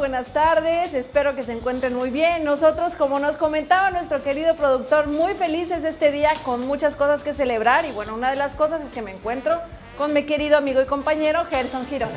[0.00, 2.42] Buenas tardes, espero que se encuentren muy bien.
[2.42, 7.34] Nosotros, como nos comentaba nuestro querido productor, muy felices este día con muchas cosas que
[7.34, 9.60] celebrar y bueno, una de las cosas es que me encuentro
[10.00, 12.08] con mi querido amigo y compañero Gerson Girón.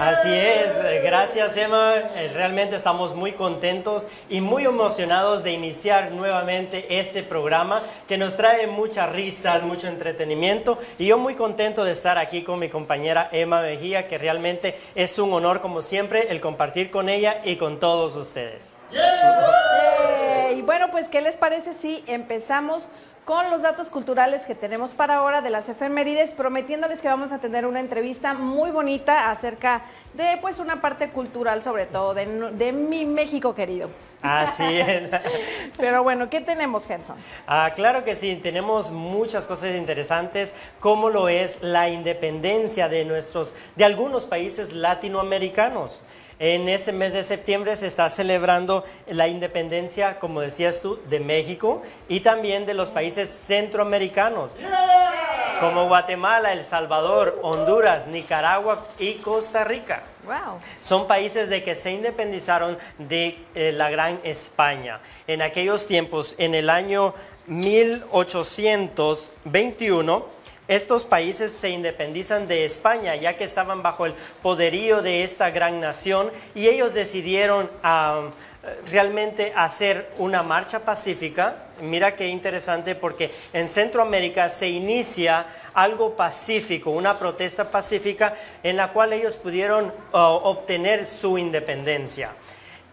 [0.00, 6.98] Así es, gracias Emma, eh, realmente estamos muy contentos y muy emocionados de iniciar nuevamente
[6.98, 12.18] este programa que nos trae muchas risas, mucho entretenimiento y yo muy contento de estar
[12.18, 16.90] aquí con mi compañera Emma Mejía, que realmente es un honor como siempre el compartir
[16.90, 18.74] con ella y con todos ustedes.
[20.52, 22.88] Y bueno, pues ¿qué les parece si empezamos?
[23.30, 27.38] Con los datos culturales que tenemos para ahora de las efemérides, prometiéndoles que vamos a
[27.38, 29.82] tener una entrevista muy bonita acerca
[30.14, 33.88] de pues una parte cultural sobre todo de, mi México querido.
[34.20, 35.10] Así es.
[35.76, 37.18] Pero bueno, ¿qué tenemos, Gerson?
[37.46, 43.54] Ah, claro que sí, tenemos muchas cosas interesantes, como lo es la independencia de nuestros,
[43.76, 46.02] de algunos países latinoamericanos.
[46.40, 51.82] En este mes de septiembre se está celebrando la independencia, como decías tú, de México
[52.08, 54.56] y también de los países centroamericanos,
[55.60, 60.02] como Guatemala, El Salvador, Honduras, Nicaragua y Costa Rica.
[60.80, 65.00] Son países de que se independizaron de eh, la Gran España.
[65.26, 67.12] En aquellos tiempos, en el año
[67.48, 70.24] 1821,
[70.70, 75.80] estos países se independizan de España, ya que estaban bajo el poderío de esta gran
[75.80, 77.68] nación y ellos decidieron
[78.88, 81.56] realmente hacer una marcha pacífica.
[81.82, 85.44] Mira qué interesante porque en Centroamérica se inicia
[85.74, 92.30] algo pacífico, una protesta pacífica en la cual ellos pudieron uh, obtener su independencia.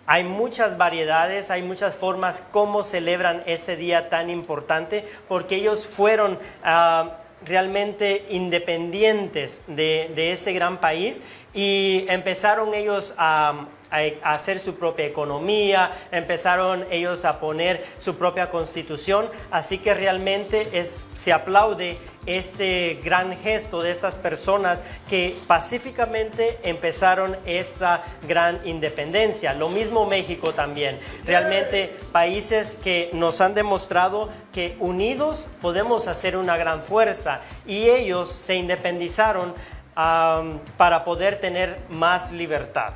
[0.08, 6.40] Hay muchas variedades, hay muchas formas como celebran este día tan importante porque ellos fueron...
[6.66, 11.22] Uh, realmente independientes de, este gran país
[11.54, 18.50] y empezaron ellos a, a, hacer su propia economía, empezaron ellos a poner su propia
[18.50, 21.98] constitución, así que realmente es, se aplaude
[22.28, 29.54] este gran gesto de estas personas que pacíficamente empezaron esta gran independencia.
[29.54, 31.00] Lo mismo México también.
[31.26, 38.30] Realmente países que nos han demostrado que unidos podemos hacer una gran fuerza y ellos
[38.30, 39.54] se independizaron
[39.96, 42.94] para poder tener más libertad.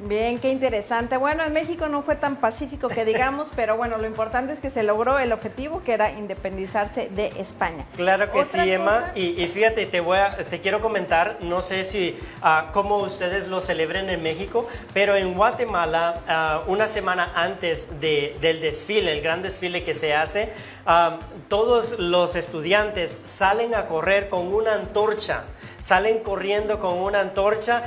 [0.00, 1.16] Bien, qué interesante.
[1.16, 4.70] Bueno, en México no fue tan pacífico que digamos, pero bueno, lo importante es que
[4.70, 7.84] se logró el objetivo que era independizarse de España.
[7.96, 9.10] Claro que sí, Emma.
[9.16, 13.60] Y, fíjate, te voy a, te quiero comentar, no sé si uh, cómo ustedes lo
[13.60, 19.82] celebren en México, pero en Guatemala, ah, una semana antes del desfile, el gran desfile
[19.82, 20.52] que se hace,
[20.86, 25.44] ah, todos los estudiantes salen a correr con una antorcha
[25.88, 27.82] salen corriendo con una antorcha.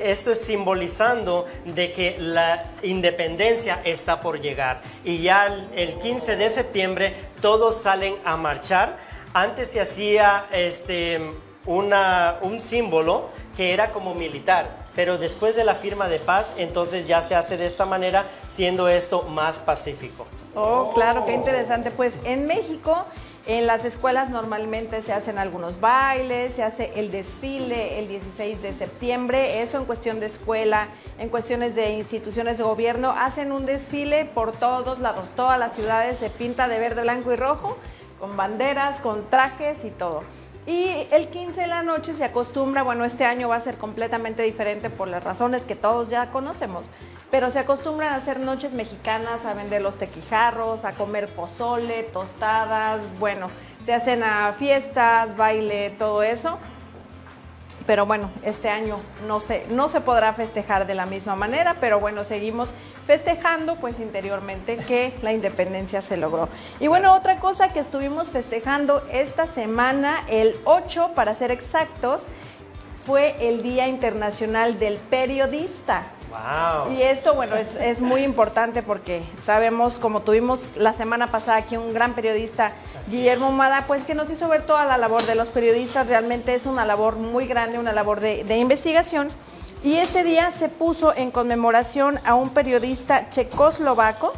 [0.00, 4.80] Esto es simbolizando de que la independencia está por llegar.
[5.04, 8.96] Y ya el 15 de septiembre todos salen a marchar.
[9.34, 11.20] Antes se hacía este,
[11.66, 17.06] una, un símbolo que era como militar, pero después de la firma de paz, entonces
[17.06, 20.26] ya se hace de esta manera, siendo esto más pacífico.
[20.54, 21.90] Oh, claro, qué interesante.
[21.90, 23.04] Pues en México
[23.46, 28.72] en las escuelas normalmente se hacen algunos bailes, se hace el desfile el 16 de
[28.72, 30.88] septiembre, eso en cuestión de escuela,
[31.18, 36.18] en cuestiones de instituciones de gobierno, hacen un desfile por todos lados, todas las ciudades
[36.18, 37.76] se pinta de verde, blanco y rojo,
[38.20, 40.22] con banderas, con trajes y todo.
[40.64, 44.44] Y el 15 de la noche se acostumbra, bueno, este año va a ser completamente
[44.44, 46.86] diferente por las razones que todos ya conocemos
[47.32, 53.00] pero se acostumbran a hacer noches mexicanas, a vender los tequijarros, a comer pozole, tostadas,
[53.18, 53.48] bueno,
[53.86, 56.58] se hacen a fiestas, baile, todo eso.
[57.86, 61.98] Pero bueno, este año no se, no se podrá festejar de la misma manera, pero
[62.00, 62.74] bueno, seguimos
[63.06, 66.50] festejando pues interiormente que la independencia se logró.
[66.80, 72.20] Y bueno, otra cosa que estuvimos festejando esta semana, el 8 para ser exactos,
[73.06, 76.02] fue el Día Internacional del Periodista.
[76.90, 81.92] Y esto, bueno, es, muy importante porque sabemos, como tuvimos la semana pasada aquí un
[81.92, 82.72] gran periodista,
[83.08, 86.06] Guillermo Mada, pues que nos hizo ver toda la labor de los periodistas.
[86.06, 89.28] Realmente es una labor muy grande, una labor de, investigación.
[89.84, 94.32] Y este día se puso en conmemoración a un periodista checoslovaco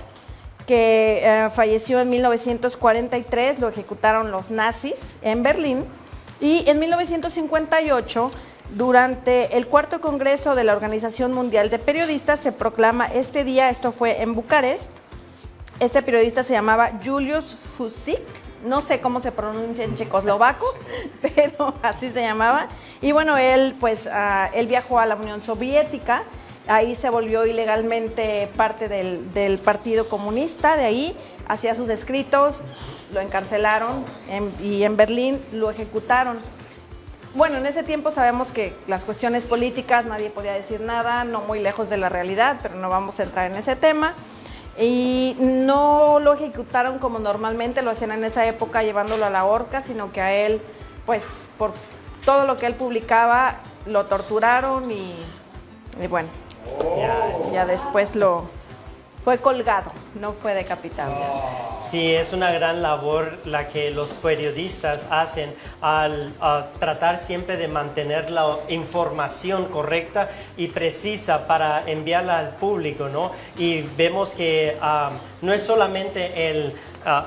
[0.66, 5.84] que eh, falleció en 1943, lo ejecutaron los nazis en Berlín,
[6.40, 8.30] y en 1958,
[8.70, 13.92] durante el cuarto congreso de la Organización Mundial de Periodistas, se proclama este día, esto
[13.92, 14.90] fue en Bucarest,
[15.80, 18.20] este periodista se llamaba Julius Fusik,
[18.64, 20.66] no sé cómo se pronuncia en checoslovaco,
[21.22, 22.68] pero así se llamaba.
[23.00, 26.22] Y bueno, él pues ah, él viajó a la Unión Soviética,
[26.66, 31.16] ahí se volvió ilegalmente parte del, Partido Comunista, de ahí
[31.46, 32.60] hacía sus escritos,
[33.12, 34.04] lo encarcelaron
[34.62, 36.38] y en Berlín lo ejecutaron.
[37.34, 41.58] Bueno, en ese tiempo sabemos que las cuestiones políticas nadie podía decir nada, no muy
[41.58, 44.14] lejos de la realidad, pero no vamos a entrar en ese tema.
[44.78, 49.82] Y no lo ejecutaron como normalmente lo hacían en esa época llevándolo a la horca,
[49.82, 50.60] sino que a él,
[51.06, 51.72] pues por
[52.24, 53.56] todo lo que él publicaba,
[53.86, 55.16] lo torturaron y,
[56.08, 56.28] bueno,
[57.52, 58.44] ya después lo,
[59.24, 59.90] fue colgado,
[60.20, 61.14] no fue decapitado.
[61.80, 66.30] Sí, es una gran labor la que los periodistas hacen al
[66.78, 70.28] tratar siempre de mantener la información correcta
[70.58, 73.30] y precisa para enviarla al público, ¿no?
[73.56, 75.10] Y vemos que ah,
[75.40, 76.74] no es solamente el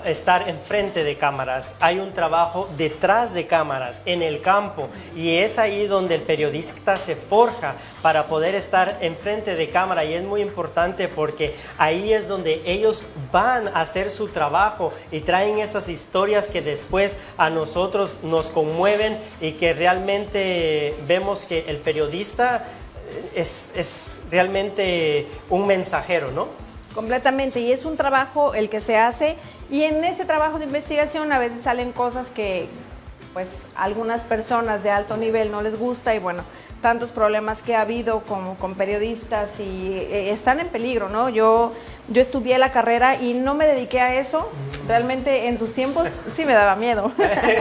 [0.06, 5.60] estar enfrente de cámaras, hay un trabajo detrás de cámaras, en el campo, y es
[5.60, 10.42] ahí donde el periodista se forja para poder estar enfrente de cámara, y es muy
[10.42, 16.48] importante porque ahí es donde ellos van a hacer su trabajo y traen esas historias
[16.48, 22.66] que después a nosotros nos conmueven y que realmente vemos que el periodista
[23.36, 26.48] es, es realmente un mensajero, ¿no?
[26.94, 29.38] Completamente, y es un trabajo el que se hace
[29.70, 32.68] y en ese trabajo de investigación a veces salen cosas que
[33.34, 36.44] pues algunas personas de alto nivel no les gusta y bueno,
[36.82, 41.30] tantos problemas que ha habido con, con periodistas y eh, están en peligro, ¿no?
[41.30, 41.74] Yo,
[42.10, 44.50] yo estudié la carrera y no me dediqué a eso.
[44.88, 47.12] Realmente en sus tiempos sí me daba miedo,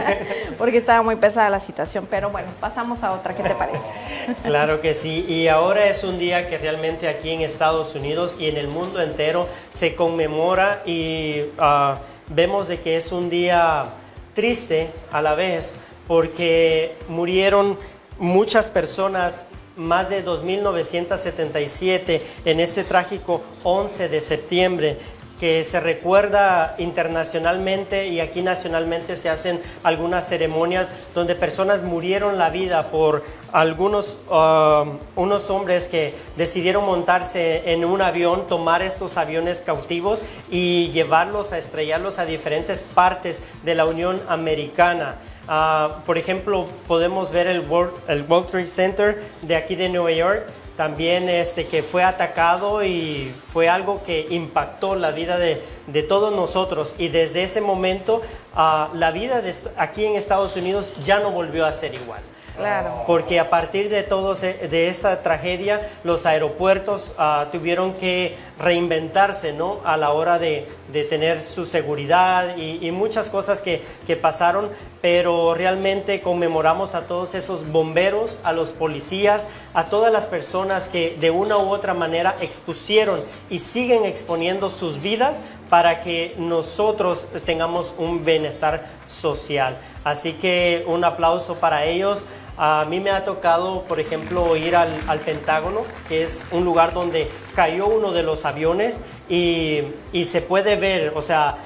[0.57, 2.07] porque estaba muy pesada la situación.
[2.09, 3.83] Pero bueno, pasamos a otra, ¿qué te parece?
[4.43, 8.47] claro que sí, y ahora es un día que realmente aquí en Estados Unidos y
[8.47, 11.97] en el mundo entero se conmemora y ah,
[12.29, 13.85] vemos de que es un día
[14.33, 15.77] triste a la vez
[16.07, 17.77] porque murieron
[18.19, 24.97] muchas personas, más de 2.977 en este trágico 11 de septiembre
[25.39, 32.49] que se recuerda internacionalmente y aquí nacionalmente se hacen algunas ceremonias donde personas murieron la
[32.49, 39.61] vida por algunos um, unos hombres que decidieron montarse en un avión, tomar estos aviones
[39.61, 45.17] cautivos y llevarlos a estrellarlos a diferentes partes de la Unión Americana.
[45.47, 50.11] Ah, por ejemplo, podemos ver el World, el World Trade Center de aquí de Nueva
[50.11, 56.03] York, también este, que fue atacado y fue algo que impactó la vida de, de
[56.03, 56.95] todos nosotros.
[56.97, 58.21] Y desde ese momento,
[58.55, 62.21] uh, la vida de, aquí en Estados Unidos ya no volvió a ser igual.
[62.57, 63.03] Claro.
[63.05, 69.79] Porque a partir de todo de esta tragedia, los aeropuertos uh, tuvieron que reinventarse, ¿no?
[69.85, 74.71] A la hora de, de tener su seguridad y, y muchas cosas que, que, pasaron,
[75.09, 81.15] pero realmente conmemoramos a todos esos bomberos, a los policías, a todas las personas que
[81.17, 87.95] de una u otra manera expusieron y siguen exponiendo sus vidas para que nosotros tengamos
[87.97, 89.77] un bienestar social.
[90.03, 92.25] Así que un aplauso para ellos.
[92.57, 97.29] A mí me ha tocado, por ejemplo, ir al, Pentágono, que es un lugar donde
[97.55, 98.99] cayó uno de los aviones
[99.29, 101.59] y, y, se puede ver, o sea,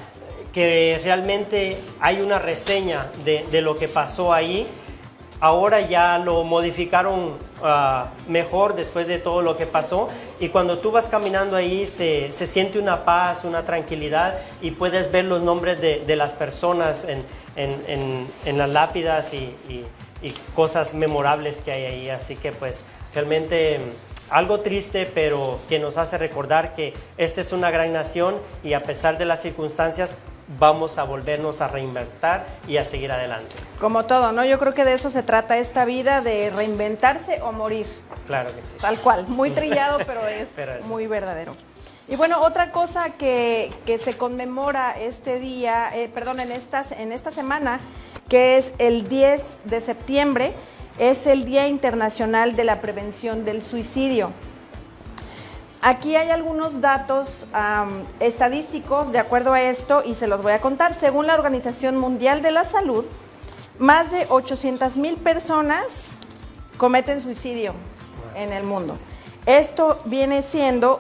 [0.54, 4.68] que realmente hay una reseña de, de lo que pasó ahí.
[5.40, 7.32] Ahora ya lo modificaron
[7.64, 10.08] uh, mejor después de todo lo que pasó
[10.40, 15.12] y cuando tú vas caminando ahí se, se siente una paz, una tranquilidad y puedes
[15.12, 17.24] ver los nombres de, de las personas en,
[17.56, 19.86] en, en, en las lápidas y, y
[20.22, 22.10] y cosas memorables que hay ahí.
[22.10, 27.52] Así que pues realmente mm, algo triste, pero que nos hace recordar que esta es
[27.52, 30.16] una gran nación y a pesar de las circunstancias
[30.60, 33.56] vamos a volvernos a reinventar y a seguir adelante.
[33.80, 34.46] Como todo, ¿no?
[34.46, 37.88] Yo creo que de eso se trata esta vida, de reinventarse o morir.
[38.28, 38.78] Claro que sí.
[38.80, 40.50] Tal cual, muy trillado, pero es,
[40.86, 41.56] muy verdadero.
[42.08, 47.12] Y bueno, otra cosa que, que se conmemora este día, eh, perdón, en, estas, en
[47.12, 47.80] esta semana
[48.28, 50.54] que es el 10 de septiembre,
[51.00, 54.32] es el Día Internacional de la Prevención del Suicidio.
[55.84, 57.28] Aquí hay algunos datos
[58.20, 60.94] estadísticos de acuerdo a esto y se los voy a contar.
[60.94, 63.04] Según la Organización Mundial de la Salud,
[63.80, 66.10] más de 800 mil personas
[66.78, 67.74] cometen suicidio
[68.36, 68.96] en el mundo.
[69.48, 71.00] Esto viene siendo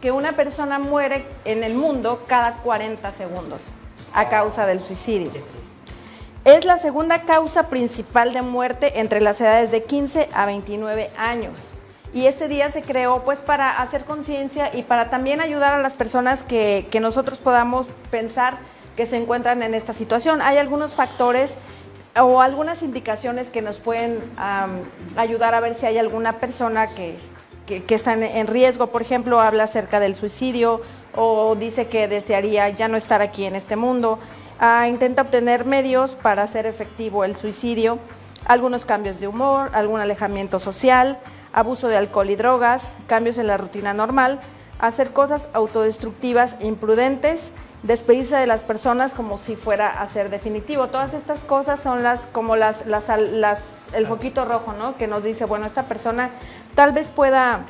[0.00, 3.70] que una persona muere en el mundo cada 40 segundos
[4.14, 5.32] a causa del suicidio.
[6.44, 11.72] Es la segunda causa principal de muerte entre las edades de 15 a 29 años.
[12.14, 15.94] Y este día se creó pues para hacer conciencia y para también ayudar a las
[15.94, 18.58] personas que, nosotros podamos pensar
[18.96, 20.42] que se encuentran en esta situación.
[20.42, 21.54] Hay algunos factores
[22.20, 24.20] o algunas indicaciones que nos pueden
[25.16, 27.16] ayudar a ver si hay alguna persona que,
[27.80, 28.88] que, está en, riesgo.
[28.88, 30.82] Por ejemplo, habla acerca del suicidio
[31.16, 34.18] o dice que desearía ya no estar aquí en este mundo.
[34.60, 37.98] Ah, intenta obtener medios para hacer efectivo el suicidio,
[38.44, 41.18] algunos cambios de humor, algún alejamiento social,
[41.52, 44.40] abuso de alcohol y drogas, cambios en la rutina normal,
[44.78, 50.88] hacer cosas autodestructivas e imprudentes, despedirse de las personas como si fuera a ser definitivo.
[50.88, 53.08] Todas estas cosas son las como las, las,
[53.92, 54.96] el foquito rojo, ¿no?
[54.96, 56.30] Que nos dice, bueno, esta persona
[56.74, 57.60] tal vez pueda,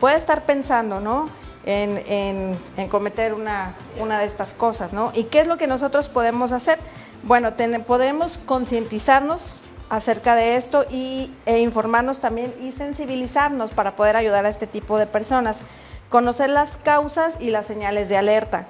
[0.00, 1.28] pueda estar pensando, ¿no?
[1.64, 2.58] En,
[2.90, 5.12] cometer una, una, de estas cosas, ¿no?
[5.14, 6.78] ¿Y qué es lo que nosotros podemos hacer?
[7.22, 7.52] Bueno,
[7.86, 9.54] podemos concientizarnos
[9.88, 14.98] acerca de esto y, e informarnos también y sensibilizarnos para poder ayudar a este tipo
[14.98, 15.60] de personas.
[16.08, 18.66] Conocer las causas y las señales de alerta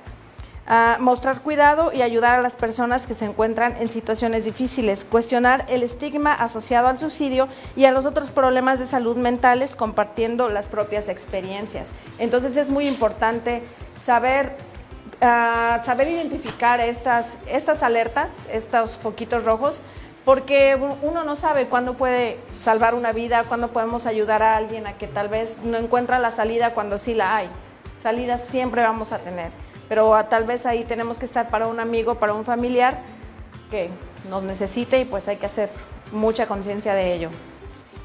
[1.00, 5.83] mostrar cuidado y ayudar a las personas que se encuentran en situaciones difíciles, cuestionar el
[5.83, 11.09] estigma asociado al suicidio y a los otros problemas de salud mentales compartiendo las propias
[11.09, 11.88] experiencias.
[12.19, 13.62] Entonces es muy importante
[14.07, 14.57] saber,
[15.21, 19.76] ah, saber identificar estas, estas alertas, estos foquitos rojos,
[20.24, 24.92] porque uno no sabe cuándo puede salvar una vida, cuándo podemos ayudar a alguien a
[24.94, 27.48] que tal vez no encuentra la salida cuando sí la hay.
[28.02, 29.50] Salidas siempre vamos a tener
[29.92, 32.98] pero tal vez ahí tenemos que estar para un amigo, para un familiar
[33.70, 33.90] que
[34.30, 35.68] nos necesite y pues hay que hacer
[36.12, 37.28] mucha conciencia de ello.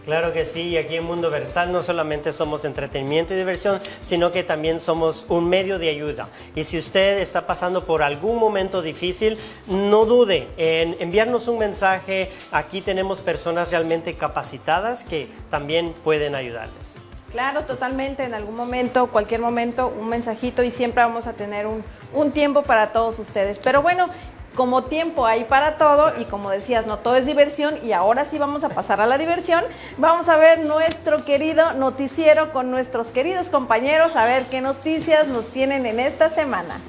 [0.07, 4.31] Claro que sí, y aquí en Mundo Versal no solamente somos entretenimiento y diversión, sino
[4.31, 6.29] que también somos un medio de ayuda.
[6.55, 9.37] Y si usted está pasando por algún momento difícil,
[9.67, 12.31] no dude en enviarnos un mensaje.
[12.53, 16.95] Aquí tenemos personas realmente capacitadas que también pueden ayudarles.
[17.33, 18.23] Claro, totalmente.
[18.23, 21.83] En algún momento, cualquier momento, un mensajito y siempre vamos a tener un,
[22.13, 23.59] un tiempo para todos ustedes.
[23.61, 24.07] Pero bueno,
[24.57, 28.39] como tiempo hay para todo y como decías, no todo es diversión y ahora sí
[28.39, 29.63] vamos a pasar a la diversión.
[29.99, 35.45] Vamos a ver nuestro querido noticiero con nuestros queridos compañeros, a ver qué noticias nos
[35.49, 36.79] tienen en esta semana.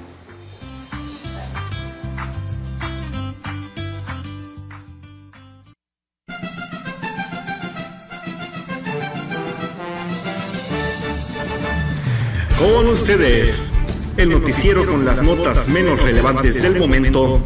[12.57, 13.71] Con ustedes,
[14.17, 17.41] el noticiero con las notas menos relevantes del momento,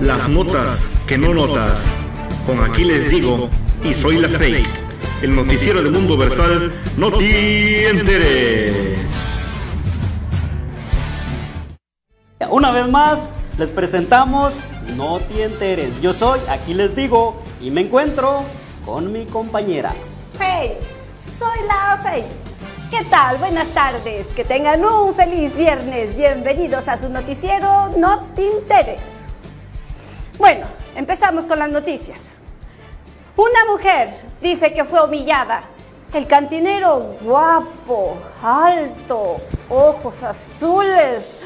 [0.00, 1.96] las notas que no notas.
[2.46, 3.48] Con aquí les digo,
[3.82, 4.68] y soy la fake,
[5.22, 8.98] el noticiero del mundo versal, no te enteres.
[12.50, 14.64] Una vez más, les presentamos
[14.96, 16.00] No te enteres.
[16.00, 18.44] Yo soy, aquí les digo, y me encuentro
[18.84, 19.92] con mi compañera.
[20.38, 20.74] Hey,
[21.38, 22.46] soy la fake
[22.90, 23.38] ¿Qué tal?
[23.38, 24.26] Buenas tardes.
[24.28, 26.16] Que tengan un feliz viernes.
[26.16, 29.15] Bienvenidos a su noticiero No Te Interes.
[30.38, 32.38] Bueno, empezamos con las noticias.
[33.36, 35.62] Una mujer dice que fue humillada.
[36.12, 39.38] El cantinero guapo, alto,
[39.68, 41.36] ojos azules,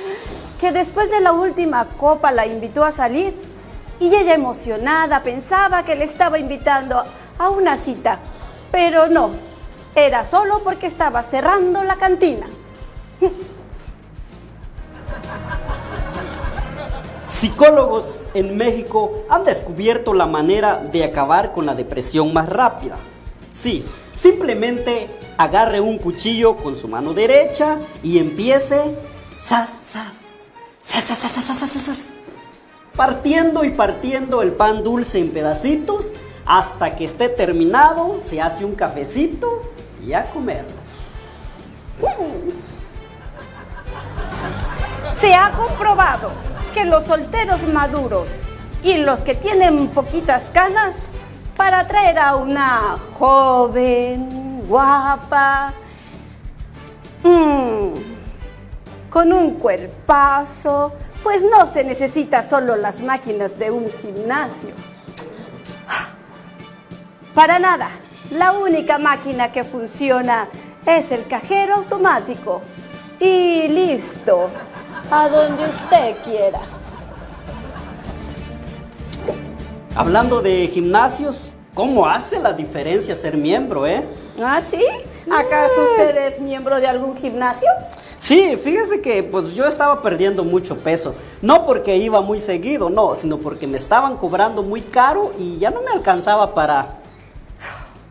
[0.60, 3.34] que después de la última copa la invitó a salir
[4.00, 7.02] y ella emocionada pensaba que le estaba invitando
[7.38, 8.18] a una cita,
[8.70, 9.30] pero no,
[9.94, 12.46] era solo porque estaba cerrando la cantina.
[17.40, 22.98] Psicólogos en México han descubierto la manera de acabar con la depresión más rápida.
[23.50, 28.94] Sí, simplemente agarre un cuchillo con su mano derecha y empiece
[32.94, 36.12] partiendo y partiendo el pan dulce en pedacitos
[36.44, 39.62] hasta que esté terminado, se hace un cafecito
[40.06, 40.74] y a comerlo.
[45.14, 48.28] Se ha comprobado que los solteros maduros
[48.82, 50.94] y los que tienen poquitas canas
[51.56, 55.72] para atraer a una joven, guapa,
[57.22, 57.88] mm,
[59.10, 64.70] con un cuerpazo, pues no se necesita solo las máquinas de un gimnasio.
[67.34, 67.88] Para nada.
[68.30, 70.48] La única máquina que funciona
[70.86, 72.62] es el cajero automático.
[73.18, 74.50] Y listo,
[75.10, 76.60] a donde usted quiera.
[79.94, 84.04] Hablando de gimnasios, ¿Cómo hace la diferencia ser miembro, eh?
[84.42, 84.84] ¿Ah, sí?
[85.30, 87.68] ¿Acaso usted es miembro de algún gimnasio?
[88.18, 91.14] Sí, fíjese que pues yo estaba perdiendo mucho peso.
[91.40, 95.70] No porque iba muy seguido, no, sino porque me estaban cobrando muy caro y ya
[95.70, 96.98] no me alcanzaba para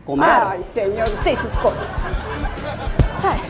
[0.06, 0.28] comer.
[0.28, 1.86] Ay, señor, usted y sus cosas.
[3.22, 3.40] Ay,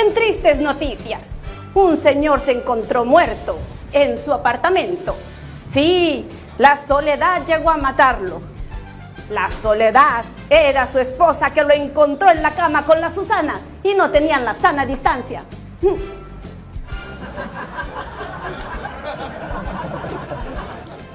[0.00, 1.38] En tristes noticias,
[1.74, 3.58] un señor se encontró muerto
[3.92, 5.16] en su apartamento.
[5.72, 6.26] Sí,
[6.58, 8.40] la soledad llegó a matarlo.
[9.30, 13.94] La soledad era su esposa que lo encontró en la cama con la Susana y
[13.94, 15.44] no tenían la sana distancia.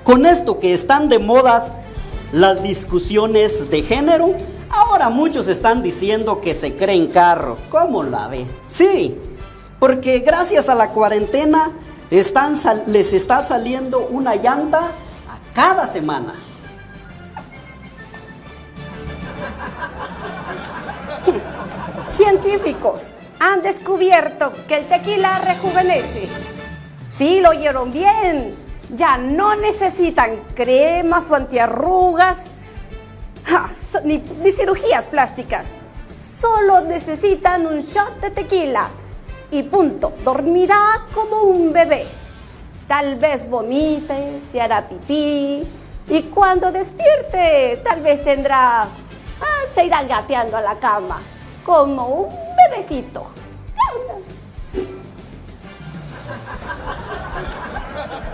[0.03, 1.71] Con esto que están de modas
[2.31, 4.35] las discusiones de género,
[4.69, 7.57] ahora muchos están diciendo que se creen carro.
[7.69, 8.45] ¿Cómo la ve?
[8.67, 9.17] Sí,
[9.79, 11.71] porque gracias a la cuarentena
[12.09, 12.55] están
[12.87, 16.35] les está saliendo una llanta a cada semana.
[22.11, 23.07] Científicos
[23.39, 26.29] han descubierto que el tequila rejuvenece.
[27.17, 28.55] Sí, lo oyeron bien.
[28.95, 32.45] Ya no necesitan cremas o antiarrugas,
[34.03, 35.65] ni cirugías plásticas.
[36.39, 38.91] Solo necesitan un shot de tequila
[39.57, 40.13] y punto.
[40.23, 42.05] Dormirá como un bebé.
[42.87, 45.63] Tal vez vomite, se hará pipí
[46.07, 51.19] y cuando despierte tal vez tendrá, ah, se irá gateando a la cama
[51.63, 52.29] como un
[52.69, 53.25] bebecito.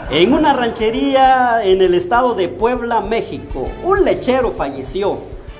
[0.10, 5.20] En una ranchería en el estado de Puebla, México, un lechero falleció.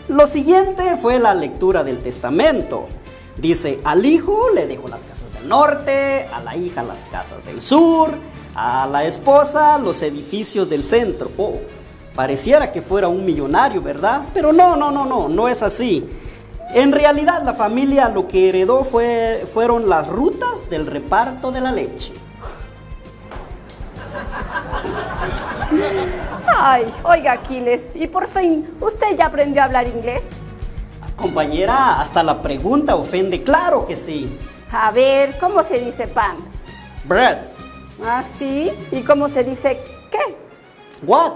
[0.10, 2.90] Lo siguiente fue la lectura del testamento.
[3.38, 7.60] Dice, al hijo le dejó las casas del norte, a la hija las casas del
[7.60, 8.12] sur,
[8.56, 11.32] a la esposa los edificios del centro.
[11.38, 11.56] Oh,
[12.14, 14.24] pareciera que fuera un millonario, ¿verdad?
[14.34, 16.08] Pero no, no, no, no, no es así.
[16.74, 21.72] En realidad la familia lo que heredó fue, fueron las rutas del reparto de la
[21.72, 22.14] leche.
[26.48, 30.30] Ay, oiga Aquiles, y por fin, ¿usted ya aprendió a hablar inglés?
[31.22, 34.38] Compañera, hasta la pregunta ofende, claro que sí.
[34.72, 36.36] A ver, ¿cómo se dice pan?
[37.06, 37.38] Bread,
[38.04, 38.72] ¿Ah, sí?
[38.92, 39.80] ¿Y cómo se dice
[40.10, 40.36] qué?
[41.04, 41.34] what?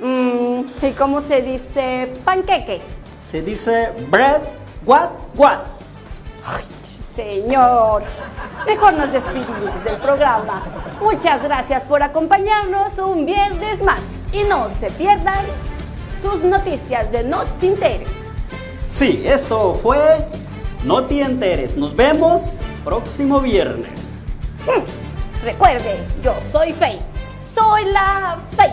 [0.00, 2.80] Mm, ¿Y cómo se dice panqueque?
[3.22, 4.42] Se dice bread,
[4.84, 5.60] what, what?
[7.14, 8.02] Señor,
[8.66, 10.62] mejor nos despedimos del programa.
[11.00, 14.00] Muchas gracias por acompañarnos un viernes más.
[14.32, 15.44] Y no se pierdan
[16.22, 18.08] sus noticias de No Te Interes.
[18.90, 20.26] Sí, esto fue
[20.84, 21.76] No te enteres.
[21.76, 24.18] Nos vemos próximo viernes.
[25.44, 27.00] Recuerde, yo soy Faith.
[27.54, 28.72] Soy la Faith.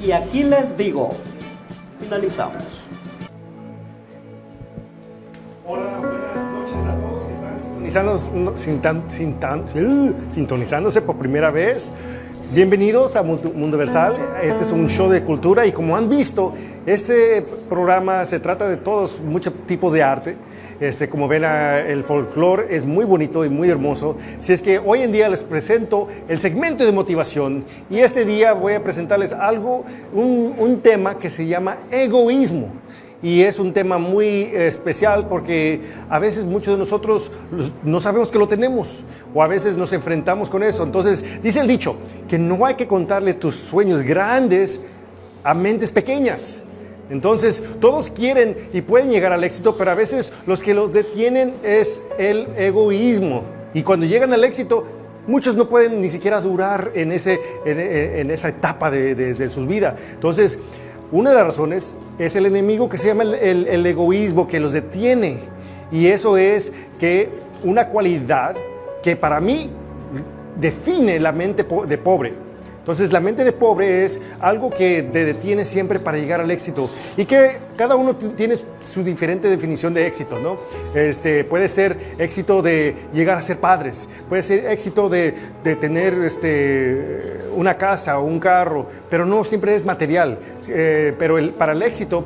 [0.00, 1.10] Y aquí les digo,
[2.00, 2.62] finalizamos.
[5.66, 11.16] Hola, buenas noches a todos que están sintonizando, sin tan- sin tan- uh, sintonizándose por
[11.16, 11.90] primera vez.
[12.52, 14.16] Bienvenidos a Mundo Versal.
[14.42, 16.52] Este es un show de cultura y como han visto,
[16.84, 20.34] este programa se trata de todos, mucho tipo de arte.
[20.80, 24.16] Este, como ven, ah, el folclore es muy bonito y muy hermoso.
[24.40, 28.52] Si es que hoy en día les presento el segmento de motivación y este día
[28.52, 32.66] voy a presentarles algo, un tema que se llama egoísmo.
[33.22, 37.30] Y es un tema muy especial porque a veces muchos de nosotros
[37.84, 39.00] no sabemos que lo tenemos
[39.34, 40.84] o a veces nos enfrentamos con eso.
[40.84, 41.96] Entonces dice el dicho
[42.28, 44.80] que no hay que contarle tus sueños grandes
[45.44, 46.62] a mentes pequeñas.
[47.10, 51.54] Entonces todos quieren y pueden llegar al éxito, pero a veces los que los detienen
[51.62, 53.42] es el egoísmo.
[53.74, 54.86] Y cuando llegan al éxito,
[55.26, 59.66] muchos no pueden ni siquiera durar en, ese, en, esa etapa de, de- de sus.
[60.12, 60.58] Entonces,
[61.12, 65.38] una de las razones es el enemigo que se llama el, egoísmo, que los detiene.
[65.90, 67.28] Y eso es que
[67.64, 68.54] una cualidad
[69.02, 69.70] que para mí
[70.60, 72.49] define la mente de pobre.
[72.80, 76.90] Entonces la mente de pobre es algo que te detiene siempre para llegar al éxito
[77.16, 80.58] y que cada uno tiene su diferente definición de éxito, ¿no?
[80.94, 86.14] Este, puede ser éxito de llegar a ser padres, puede ser éxito de, de tener
[86.14, 90.38] este, una casa o un carro, pero no siempre es material.
[90.68, 92.24] Eh, pero para el éxito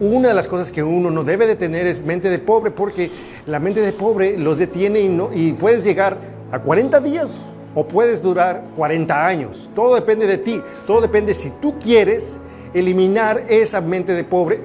[0.00, 3.10] una de las cosas que uno no debe de tener es mente de pobre, porque
[3.46, 6.16] la mente de pobre los detiene y, no, y puedes llegar
[6.52, 7.40] a 40 días
[7.74, 9.70] o puedes durar 40 años.
[9.74, 12.38] Todo depende de ti, todo depende si tú quieres
[12.74, 14.60] eliminar esa mente de pobre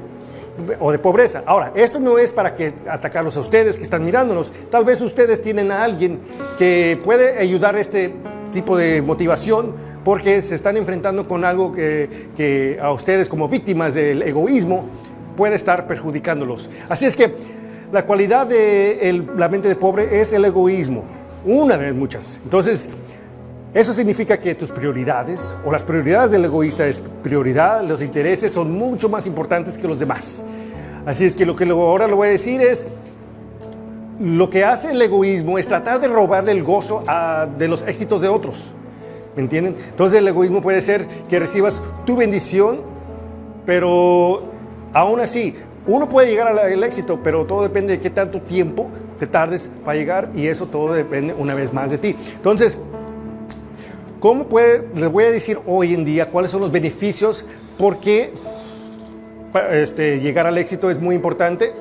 [0.80, 1.44] o de pobreza.
[1.46, 4.52] Ahora, esto no es para que atacarlos a ustedes que están mirándonos.
[4.70, 6.20] Tal vez ustedes tienen a alguien
[6.58, 8.14] que puede ayudar a este
[8.52, 14.22] tipo de motivación porque se están enfrentando con algo que, a ustedes como víctimas del
[14.22, 14.86] egoísmo
[15.36, 16.70] puede estar perjudicándolos.
[16.90, 17.34] Así es que
[17.92, 21.04] la cualidad de la mente de pobre es el egoísmo,
[21.46, 22.40] una de muchas.
[22.44, 22.90] Entonces,
[23.74, 28.72] eso significa que tus prioridades o las prioridades del egoísta es prioridad, los intereses son
[28.72, 30.44] mucho más importantes que los demás.
[31.06, 32.86] Así es que lo que ahora le voy a decir es,
[34.20, 37.04] lo que hace el egoísmo es tratar de robarle el gozo
[37.58, 38.72] de los éxitos de otros.
[39.36, 39.76] ¿Me entienden?
[39.90, 42.82] Entonces el egoísmo puede ser que recibas tu bendición,
[43.66, 44.44] pero
[44.94, 45.56] aún así,
[45.88, 49.98] uno puede llegar al éxito, pero todo depende de qué tanto tiempo te tardes para
[49.98, 52.16] llegar y eso todo depende una vez más de ti.
[52.36, 52.78] Entonces,
[54.20, 57.46] ¿cómo puede, les voy a decir hoy en día cuáles son los beneficios?
[57.78, 58.32] Porque
[59.72, 61.74] este, llegar al éxito es muy importante.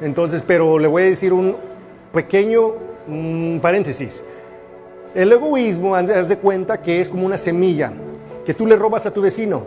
[0.00, 1.56] Entonces, pero le voy a decir un
[2.12, 2.72] pequeño
[3.60, 4.22] paréntesis.
[5.14, 7.92] El egoísmo, haz de cuenta que es como una semilla
[8.44, 9.64] que tú le robas a tu vecino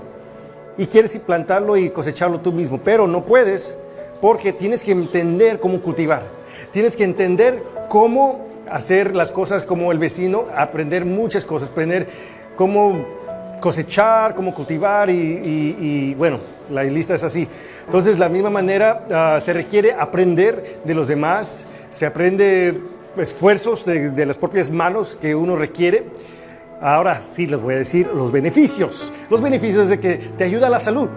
[0.78, 3.76] y quieres plantarlo y cosecharlo tú mismo, pero no puedes
[4.22, 6.24] porque tienes que entender cómo cultivar.
[6.72, 12.08] Tienes que entender cómo hacer las cosas como el vecino, aprender muchas cosas, aprender
[12.56, 13.06] cómo
[13.60, 17.48] cosechar, cómo cultivar y, bueno, la lista es así.
[17.86, 22.80] Entonces, de la misma manera, ah, se requiere aprender de los demás, se aprende
[23.18, 26.06] esfuerzos de, de las propias manos que uno requiere.
[26.82, 29.14] Ahora sí les voy a decir los beneficios.
[29.30, 31.10] Los beneficios de que te ayuda a la salud.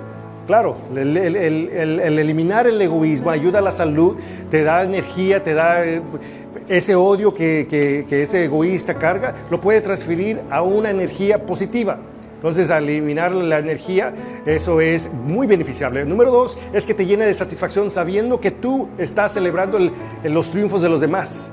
[0.46, 4.16] Claro, el, el- el- el- el eliminar el egoísmo ayuda a la salud,
[4.50, 6.02] te da energía, te da eh,
[6.68, 11.98] ese odio que, que- ese egoísta carga, lo puede transferir a una energía positiva.
[12.36, 14.12] Entonces, al eliminar la energía,
[14.44, 16.04] eso es muy beneficiable.
[16.04, 19.92] Número dos es que te llena de satisfacción sabiendo que tú estás celebrando el-
[20.24, 21.50] los triunfos de los demás.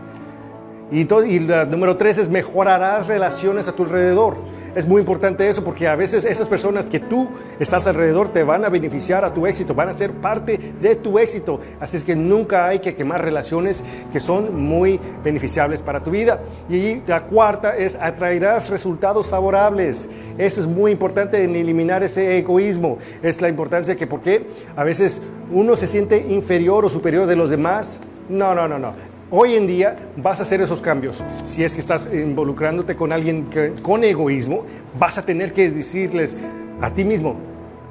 [0.92, 4.36] Y, y número tres es mejorarás relaciones a tu alrededor.
[4.74, 7.30] Es muy importante eso porque a veces esas personas que tú
[7.60, 11.20] estás alrededor te van a beneficiar a tu éxito, van a ser parte de tu
[11.20, 11.60] éxito.
[11.80, 16.40] Así es que nunca hay que quemar relaciones que son muy beneficiables para tu vida.
[16.70, 20.08] Y la cuarta es atraerás resultados favorables.
[20.38, 22.98] Eso es muy importante en eliminar ese egoísmo.
[23.22, 24.48] Es la importancia que, ¿por qué?
[24.78, 28.00] A veces uno se siente inferior o superior de los demás.
[28.30, 29.11] No, no, no, no.
[29.34, 31.24] Hoy en día vas a hacer esos cambios.
[31.46, 33.48] Si es que estás involucrándote con alguien
[33.82, 34.66] con egoísmo,
[35.00, 36.36] vas a tener que decirles
[36.82, 37.36] a ti mismo,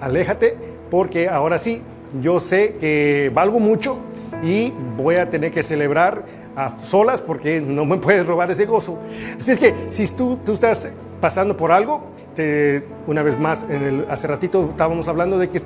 [0.00, 0.56] aléjate
[0.90, 1.80] porque ahora sí,
[2.20, 3.96] yo sé que valgo mucho
[4.42, 6.24] y voy a tener que celebrar
[6.56, 8.98] a solas porque no me puedes robar ese gozo.
[9.38, 10.88] Así es que si tú, tú estás
[11.22, 12.02] pasando por algo,
[12.34, 15.62] te- una vez más, en el- hace ratito estábamos hablando de que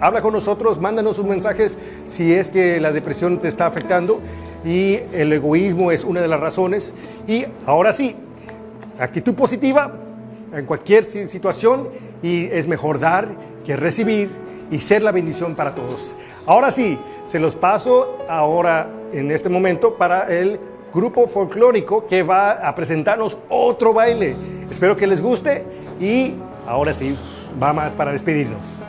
[0.00, 4.20] Habla con nosotros, mándanos sus mensajes si es que la depresión te está afectando
[4.64, 6.92] y el egoísmo es una de las razones.
[7.28, 8.16] Y ahora sí,
[8.98, 9.92] actitud positiva
[10.52, 11.88] en cualquier si- situación
[12.22, 13.28] y es mejor dar
[13.64, 14.30] que recibir
[14.70, 16.16] y ser la bendición para todos.
[16.46, 20.58] Ahora sí, se los paso ahora en este momento para el
[20.92, 24.36] grupo folclórico que va a presentarnos otro baile.
[24.70, 25.64] Espero que les guste
[26.00, 26.34] y
[26.66, 27.16] ahora sí,
[27.62, 28.83] va más para despedirnos.